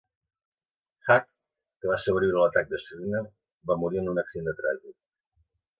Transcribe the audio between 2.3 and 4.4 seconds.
a l'atac de Shriner, va morir en un